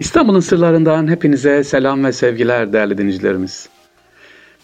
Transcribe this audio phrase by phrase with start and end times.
[0.00, 3.68] İstanbul'un sırlarından hepinize selam ve sevgiler değerli dinleyicilerimiz.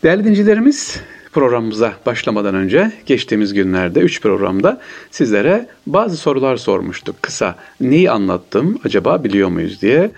[0.02, 1.00] Değerli dinleyicilerimiz
[1.32, 7.22] programımıza başlamadan önce geçtiğimiz günlerde 3 programda sizlere bazı sorular sormuştuk.
[7.22, 10.10] Kısa neyi anlattım acaba biliyor muyuz diye.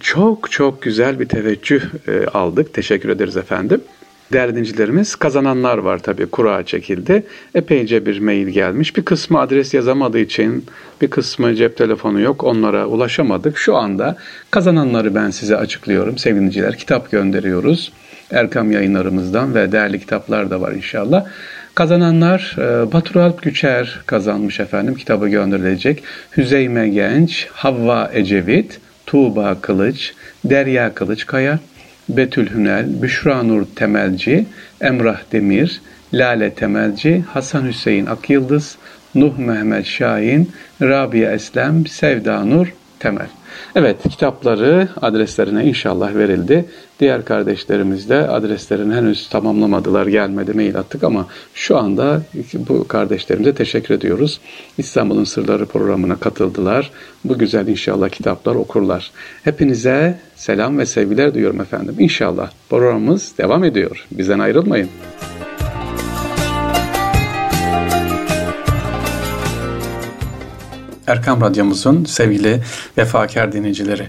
[0.00, 2.74] Çok çok güzel bir teveccüh e, aldık.
[2.74, 3.80] Teşekkür ederiz efendim.
[4.32, 7.22] Değerli dinleyicilerimiz kazananlar var tabii kura çekildi.
[7.54, 8.96] Epeyce bir mail gelmiş.
[8.96, 10.64] Bir kısmı adres yazamadığı için
[11.00, 13.58] bir kısmı cep telefonu yok onlara ulaşamadık.
[13.58, 14.16] Şu anda
[14.50, 16.76] kazananları ben size açıklıyorum sevgili dinleyiciler.
[16.76, 17.92] Kitap gönderiyoruz.
[18.30, 21.26] Erkam yayınlarımızdan ve değerli kitaplar da var inşallah.
[21.74, 24.94] Kazananlar e, Batur Alp Güçer kazanmış efendim.
[24.94, 26.02] Kitabı gönderilecek.
[26.36, 30.14] Hüzeyme Genç, Havva Ecevit, Tuğba Kılıç,
[30.44, 31.58] Derya Kılıçkaya,
[32.08, 34.46] Betül Hünel, Büşra Nur Temelci,
[34.80, 35.80] Emrah Demir,
[36.12, 38.76] Lale Temelci, Hasan Hüseyin Akyıldız,
[39.14, 40.50] Nuh Mehmet Şahin,
[40.82, 42.66] Rabia Eslem, Sevda Nur
[43.00, 43.28] Temel.
[43.74, 46.64] Evet kitapları adreslerine inşallah verildi.
[47.00, 52.22] Diğer kardeşlerimiz de adreslerini henüz tamamlamadılar gelmedi mail attık ama şu anda
[52.54, 54.40] bu kardeşlerimize teşekkür ediyoruz.
[54.78, 56.90] İstanbul'un Sırları programına katıldılar.
[57.24, 59.10] Bu güzel inşallah kitaplar okurlar.
[59.44, 61.94] Hepinize selam ve sevgiler duyuyorum efendim.
[61.98, 64.06] İnşallah programımız devam ediyor.
[64.10, 64.88] Bizden ayrılmayın.
[71.08, 72.60] Erkam Radyomuzun sevgili
[72.98, 74.06] vefakar dinleyicileri.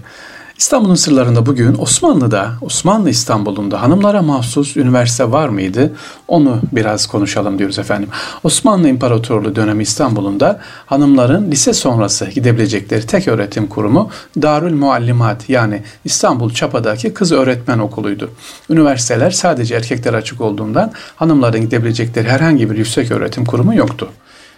[0.58, 5.92] İstanbul'un sırlarında bugün Osmanlı'da, Osmanlı İstanbul'unda hanımlara mahsus üniversite var mıydı?
[6.28, 8.08] Onu biraz konuşalım diyoruz efendim.
[8.44, 14.10] Osmanlı İmparatorluğu dönemi İstanbul'unda hanımların lise sonrası gidebilecekleri tek öğretim kurumu
[14.42, 18.30] Darül Muallimat yani İstanbul Çapa'daki kız öğretmen okuluydu.
[18.70, 24.08] Üniversiteler sadece erkekler açık olduğundan hanımların gidebilecekleri herhangi bir yüksek öğretim kurumu yoktu.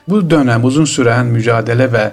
[0.08, 2.12] Bu dönem uzun süren mücadele ve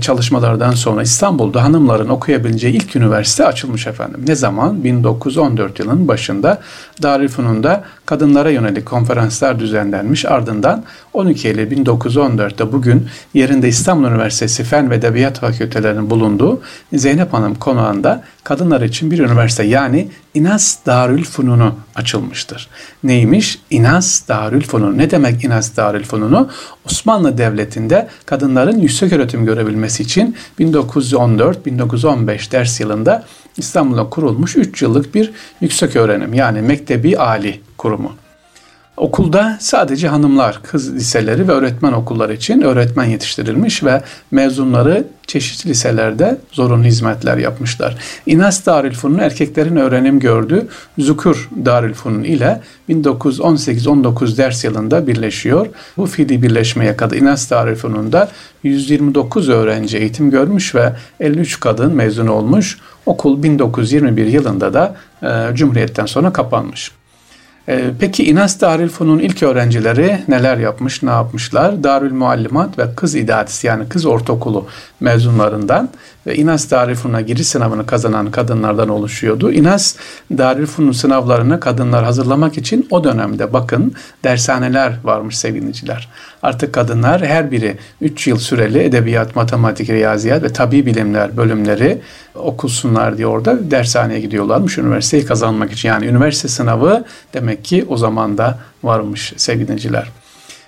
[0.00, 4.24] çalışmalardan sonra İstanbul'da hanımların okuyabileceği ilk üniversite açılmış efendim.
[4.26, 4.84] Ne zaman?
[4.84, 6.60] 1914 yılının başında
[7.02, 10.24] Darülfünun'da kadınlara yönelik konferanslar düzenlenmiş.
[10.24, 16.60] Ardından 12 Eylül 1914'te bugün yerinde İstanbul Üniversitesi Fen ve Edebiyat Fakültelerinin bulunduğu
[16.92, 22.68] Zeynep Hanım konağında kadınlar için bir üniversite yani İnas Darülfünun'u açılmıştır.
[23.04, 23.58] Neymiş?
[23.70, 24.98] İnas Darülfünun.
[24.98, 26.50] Ne demek İnas Darülfünun'u?
[26.86, 33.24] Osmanlı Devleti'nde kadınların yüksek öğretim görebilmesi için 1914-1915 ders yılında
[33.56, 38.12] İstanbul'da kurulmuş 3 yıllık bir yüksek öğrenim yani Mektebi Ali kurumu.
[38.96, 46.38] Okulda sadece hanımlar, kız liseleri ve öğretmen okulları için öğretmen yetiştirilmiş ve mezunları çeşitli liselerde
[46.52, 47.96] zorunlu hizmetler yapmışlar.
[48.26, 50.68] İnas Darülfun'un erkeklerin öğrenim gördüğü
[50.98, 55.66] Zukur Darülfun'un ile 1918-19 ders yılında birleşiyor.
[55.96, 58.28] Bu fiili birleşmeye kadar İnas Darülfun'unda
[58.62, 62.78] 129 öğrenci eğitim görmüş ve 53 kadın mezun olmuş.
[63.06, 66.92] Okul 1921 yılında da e, Cumhuriyet'ten sonra kapanmış.
[67.68, 71.84] Ee, peki İnas Darülfun'un ilk öğrencileri neler yapmış, ne yapmışlar?
[71.84, 74.66] Darül Muallimat ve Kız İdadisi yani Kız Ortaokulu
[75.00, 75.88] mezunlarından
[76.26, 79.52] ve İnas Darülfun'a giriş sınavını kazanan kadınlardan oluşuyordu.
[79.52, 79.96] İnas
[80.38, 83.94] Darülfun'un sınavlarını kadınlar hazırlamak için o dönemde bakın
[84.24, 86.08] dershaneler varmış sevgiliciler.
[86.42, 91.98] Artık kadınlar her biri 3 yıl süreli edebiyat, matematik, riyaziyat ve tabi bilimler bölümleri
[92.34, 95.88] okusunlar diye orada dershaneye gidiyorlarmış üniversiteyi kazanmak için.
[95.88, 97.04] Yani üniversite sınavı
[97.34, 100.25] demek ki o zaman da varmış sevgiliciler.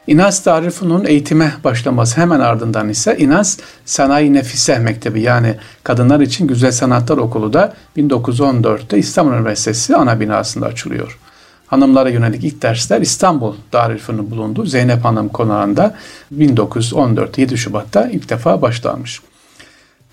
[0.09, 5.55] İnas Tarifu'nun eğitime başlaması hemen ardından ise İnas Sanayi Nefise Mektebi yani
[5.85, 11.19] kadınlar için Güzel Sanatlar Okulu da 1914'te İstanbul Üniversitesi ana binasında açılıyor.
[11.67, 15.95] Hanımlara yönelik ilk dersler İstanbul Darülfünun bulunduğu Zeynep Hanım konağında
[16.31, 19.21] 1914 7 Şubat'ta ilk defa başlanmış.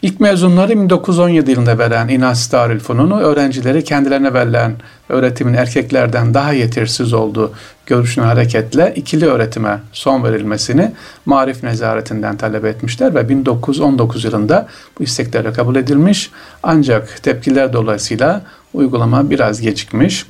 [0.05, 4.75] İlk mezunları 1917 yılında veren İnas Darülfununu öğrencileri kendilerine verilen
[5.09, 7.51] öğretimin erkeklerden daha yetersiz olduğu
[7.85, 10.91] görüşüne hareketle ikili öğretime son verilmesini
[11.25, 14.67] Marif Nezaretinden talep etmişler ve 1919 yılında
[14.99, 16.31] bu istekleri kabul edilmiş
[16.63, 18.41] ancak tepkiler dolayısıyla
[18.74, 20.25] uygulama biraz gecikmiş.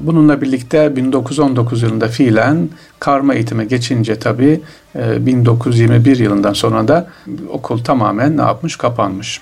[0.00, 2.68] Bununla birlikte 1919 yılında fiilen
[3.00, 4.60] karma eğitime geçince tabi
[4.94, 7.08] 1921 yılından sonra da
[7.48, 9.40] okul tamamen ne yapmış kapanmış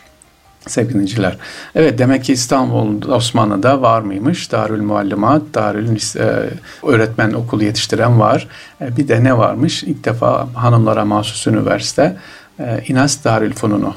[0.66, 1.36] sevgiliciler.
[1.74, 4.52] Evet demek ki İstanbul Osmanlı'da var mıymış?
[4.52, 6.50] Darül Muallimat, Darül e,
[6.86, 8.48] öğretmen okulu yetiştiren var.
[8.80, 9.82] E, bir de ne varmış?
[9.82, 12.16] İlk defa hanımlara mahsus üniversite
[12.60, 13.94] e, İnas Darül Fununu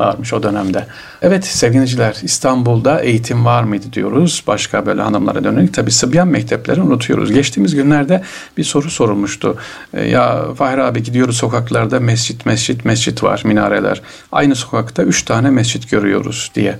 [0.00, 0.86] varmış o dönemde.
[1.22, 4.44] Evet sevgiliciler İstanbul'da eğitim var mıydı diyoruz.
[4.46, 5.74] Başka böyle hanımlara dönük.
[5.74, 7.32] Tabi Sıbyan mektepleri unutuyoruz.
[7.32, 8.22] Geçtiğimiz günlerde
[8.56, 9.56] bir soru sorulmuştu.
[9.94, 14.02] E, ya Fahir abi gidiyoruz sokaklarda mescit mescit mescit var minareler.
[14.32, 16.78] Aynı sokakta üç tane mescit görüyoruz diye.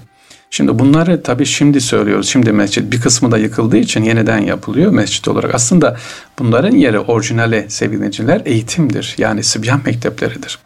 [0.50, 2.28] Şimdi bunları tabii şimdi söylüyoruz.
[2.28, 5.54] Şimdi mescit bir kısmı da yıkıldığı için yeniden yapılıyor mescit olarak.
[5.54, 5.96] Aslında
[6.38, 9.14] bunların yeri orijinali sevgiliciler eğitimdir.
[9.18, 10.58] Yani Sibyan mektepleridir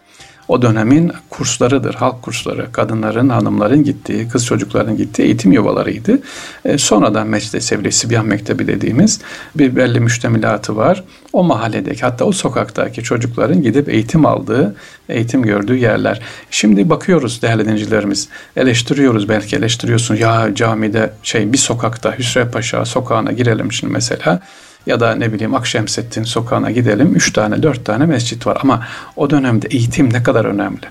[0.49, 2.73] o dönemin kurslarıdır, halk kursları.
[2.73, 6.19] Kadınların, hanımların gittiği, kız çocukların gittiği eğitim yuvalarıydı.
[6.65, 9.21] E, sonradan Meclis Sevri Sibyan Mektebi dediğimiz
[9.55, 11.05] bir belli müştemilatı var.
[11.33, 14.77] O mahalledeki hatta o sokaktaki çocukların gidip eğitim aldığı,
[15.09, 16.21] eğitim gördüğü yerler.
[16.51, 20.17] Şimdi bakıyoruz değerli dinleyicilerimiz, eleştiriyoruz belki eleştiriyorsun.
[20.17, 24.41] Ya camide şey bir sokakta Hüsrev Paşa sokağına girelim şimdi mesela
[24.87, 27.15] ya da ne bileyim Akşemseddin sokağına gidelim.
[27.15, 28.59] Üç tane, dört tane mescit var.
[28.63, 28.87] Ama
[29.17, 30.87] o dönemde eğitim ne kadar önemli.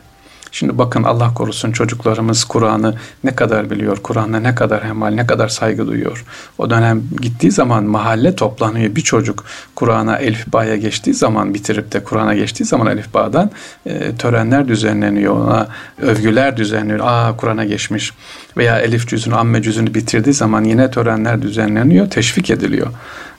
[0.53, 5.47] Şimdi bakın Allah korusun çocuklarımız Kur'an'ı ne kadar biliyor, Kur'an'a ne kadar hemal, ne kadar
[5.47, 6.25] saygı duyuyor.
[6.57, 8.95] O dönem gittiği zaman mahalle toplanıyor.
[8.95, 9.45] Bir çocuk
[9.75, 13.51] Kur'an'a Elifba'ya geçtiği zaman bitirip de Kur'an'a geçtiği zaman Elifba'dan
[13.85, 15.33] e, törenler düzenleniyor.
[15.33, 15.67] Ona
[16.01, 16.99] övgüler düzenleniyor.
[17.03, 18.11] Aa Kur'an'a geçmiş.
[18.57, 22.87] Veya Elif cüzünü, amme cüzünü bitirdiği zaman yine törenler düzenleniyor, teşvik ediliyor.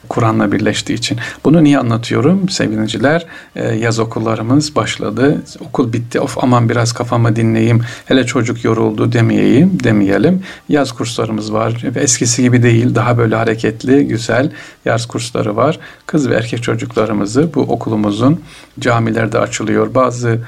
[0.09, 1.19] Kur'an'la birleştiği için.
[1.45, 3.27] Bunu niye anlatıyorum sevgiliciler?
[3.57, 5.43] Ee, yaz okullarımız başladı.
[5.61, 6.21] Okul bitti.
[6.21, 7.81] Of aman biraz kafama dinleyeyim.
[8.07, 10.43] Hele çocuk yoruldu demeyeyim, demeyelim.
[10.69, 11.85] Yaz kurslarımız var.
[11.97, 12.95] Eskisi gibi değil.
[12.95, 14.51] Daha böyle hareketli, güzel
[14.85, 15.79] yaz kursları var.
[16.07, 18.41] Kız ve erkek çocuklarımızı bu okulumuzun
[18.81, 19.95] camilerde açılıyor.
[19.95, 20.41] Bazı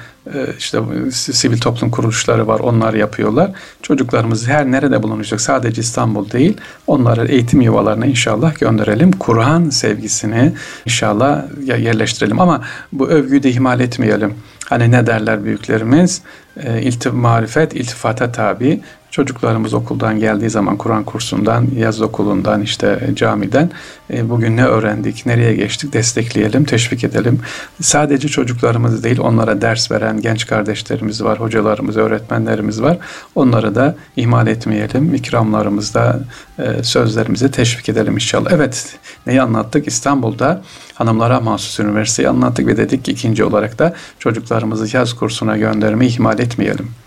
[0.59, 0.79] işte
[1.13, 3.51] sivil toplum kuruluşları var onlar yapıyorlar.
[3.83, 6.57] Çocuklarımız her nerede bulunacak sadece İstanbul değil
[6.87, 9.13] onları eğitim yuvalarına inşallah gönderelim.
[9.13, 10.53] Kur'an sevgisini
[10.87, 12.63] inşallah yerleştirelim ama
[12.93, 14.35] bu övgüyü de ihmal etmeyelim.
[14.67, 16.23] Hani ne derler büyüklerimiz?
[16.57, 18.81] E, iltif marifet iltifata tabi.
[19.17, 23.71] Çocuklarımız okuldan geldiği zaman Kur'an kursundan, yaz okulundan, işte camiden
[24.13, 27.41] e, bugün ne öğrendik, nereye geçtik destekleyelim, teşvik edelim.
[27.81, 32.99] Sadece çocuklarımız değil onlara ders veren genç kardeşlerimiz var, hocalarımız, öğretmenlerimiz var.
[33.35, 35.15] Onları da ihmal etmeyelim.
[35.15, 36.21] İkramlarımızda
[36.59, 38.53] e, sözlerimizi teşvik edelim inşallah.
[38.53, 39.87] Evet neyi anlattık?
[39.87, 40.63] İstanbul'da
[40.95, 46.39] hanımlara mahsus üniversiteyi anlattık ve dedik ki ikinci olarak da çocuklarımızı yaz kursuna göndermeyi ihmal
[46.39, 47.06] etmeyelim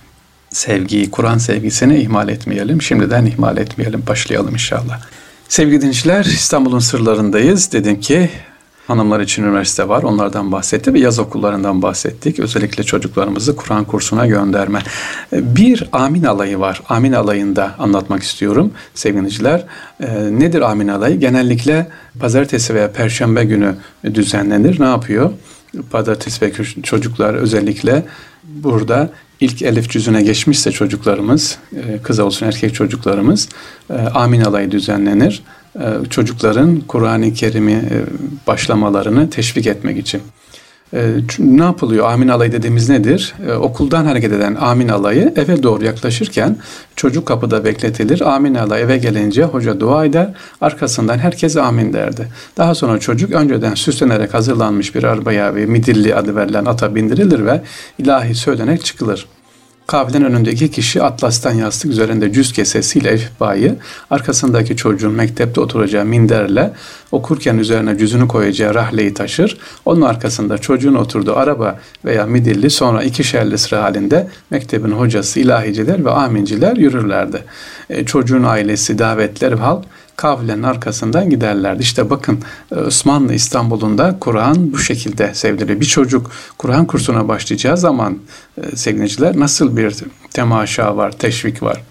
[0.49, 2.81] sevgiyi, Kur'an sevgisini ihmal etmeyelim.
[2.81, 4.03] Şimdiden ihmal etmeyelim.
[4.07, 4.99] Başlayalım inşallah.
[5.49, 7.71] Sevgili dinleyiciler İstanbul'un sırlarındayız.
[7.71, 8.29] Dedim ki
[8.87, 10.03] hanımlar için üniversite var.
[10.03, 12.39] Onlardan bahsetti ve yaz okullarından bahsettik.
[12.39, 14.79] Özellikle çocuklarımızı Kur'an kursuna gönderme.
[15.31, 16.81] Bir amin alayı var.
[16.89, 19.65] Amin alayında anlatmak istiyorum sevgiliciler.
[19.99, 20.07] E,
[20.39, 21.19] nedir amin alayı?
[21.19, 21.87] Genellikle
[22.19, 23.75] pazartesi veya perşembe günü
[24.13, 24.79] düzenlenir.
[24.79, 25.31] Ne yapıyor?
[25.91, 26.51] Pazartesi ve
[26.83, 28.05] çocuklar özellikle
[28.43, 33.49] burada ilk elif cüzüne geçmişse çocuklarımız, e, kız olsun erkek çocuklarımız
[33.89, 35.43] e, amin alayı düzenlenir.
[35.75, 37.83] E, çocukların Kur'an-ı Kerim'i
[38.47, 40.21] başlamalarını teşvik etmek için.
[40.93, 42.11] E, ne yapılıyor?
[42.11, 43.33] Amin alayı dediğimiz nedir?
[43.47, 46.57] E, okuldan hareket eden amin alayı eve doğru yaklaşırken
[46.95, 48.21] çocuk kapıda bekletilir.
[48.21, 50.33] Amin alayı eve gelince hoca dua eder.
[50.61, 52.27] Arkasından herkes amin derdi.
[52.57, 57.61] Daha sonra çocuk önceden süslenerek hazırlanmış bir arabaya ve midilli adı verilen ata bindirilir ve
[57.97, 59.27] ilahi söylenerek çıkılır.
[59.89, 63.75] Kafilenin önünde iki kişi atlastan yastık üzerinde cüz kesesiyle elifbayı,
[64.09, 66.73] arkasındaki çocuğun mektepte oturacağı minderle
[67.11, 69.57] okurken üzerine cüzünü koyacağı rahleyi taşır.
[69.85, 76.05] Onun arkasında çocuğun oturduğu araba veya midilli sonra iki şerli sıra halinde mektebin hocası, ilahiciler
[76.05, 77.43] ve aminciler yürürlerdi.
[77.89, 79.85] E, çocuğun ailesi, davetler ve halk
[80.19, 81.81] kafilenin arkasından giderlerdi.
[81.83, 82.39] İşte bakın
[82.71, 85.79] e, Osmanlı İstanbul'unda Kur'an bu şekilde sevdiriyor.
[85.79, 88.17] Bir çocuk Kur'an kursuna başlayacağı zaman
[88.57, 89.78] e, sevgiliciler nasıl bir
[90.33, 91.83] temaşa var, teşvik var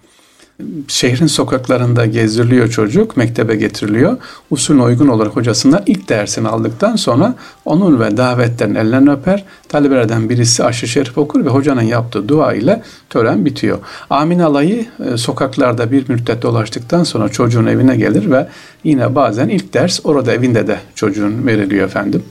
[0.89, 4.17] şehrin sokaklarında gezdiriliyor çocuk, mektebe getiriliyor.
[4.51, 9.45] Usulüne uygun olarak hocasından ilk dersini aldıktan sonra onun ve davetlerin ellerini öper.
[9.69, 13.79] Talebelerden birisi aşı şerif okur ve hocanın yaptığı dua ile tören bitiyor.
[14.11, 18.49] Amin alayı e, sokaklarda bir müddet dolaştıktan sonra çocuğun evine gelir ve
[18.85, 22.23] yine bazen ilk ders orada evinde de çocuğun veriliyor efendim.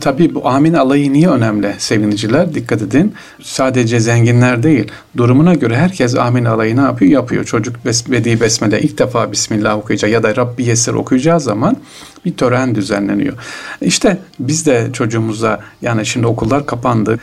[0.00, 2.54] Tabii bu amin alayı niye önemli sevgiliciler?
[2.54, 3.14] Dikkat edin.
[3.42, 4.92] Sadece zenginler değil.
[5.16, 7.10] Durumuna göre herkes amin alayı ne yapıyor?
[7.10, 7.44] Yapıyor.
[7.44, 11.76] Çocuk bes Bedi Besmele ilk defa Bismillah okuyacak ya da Rabbi Yesir okuyacağı zaman
[12.24, 13.34] bir tören düzenleniyor.
[13.80, 17.18] İşte biz de çocuğumuza yani şimdi okullar kapandı.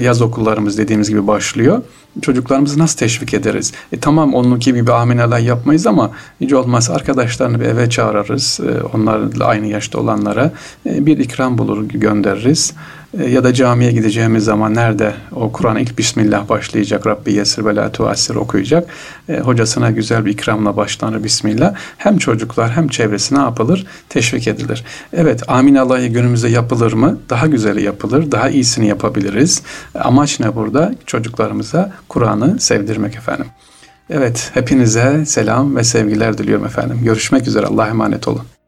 [0.00, 1.82] Yaz okullarımız dediğimiz gibi başlıyor.
[2.22, 3.72] Çocuklarımızı nasıl teşvik ederiz?
[3.92, 8.60] E tamam onunki gibi amenalar yapmayız ama hiç olmazsa arkadaşlarını bir eve çağırırız.
[8.60, 10.52] E, onlarla aynı yaşta olanlara
[10.86, 12.74] e, bir ikram bulur göndeririz.
[13.18, 17.76] E, ya da camiye gideceğimiz zaman nerede o Kur'an ilk Bismillah başlayacak Rabbi yesir ve
[17.76, 18.88] la tuassir okuyacak.
[19.28, 21.74] E, hocasına güzel bir ikramla başlanır Bismillah.
[21.98, 23.86] Hem çocuklar hem çevresi ne yapılır?
[24.08, 24.84] Teşvik edilir.
[25.12, 27.18] Evet amin Allah'ı günümüzde yapılır mı?
[27.30, 28.32] Daha güzeli yapılır.
[28.32, 29.62] Daha iyisini yapabiliriz.
[29.94, 30.94] Amaç ne burada?
[31.06, 33.46] Çocuklarımıza Kur'an'ı sevdirmek efendim.
[34.10, 36.98] Evet, hepinize selam ve sevgiler diliyorum efendim.
[37.02, 37.66] Görüşmek üzere.
[37.66, 38.59] Allah'a emanet olun.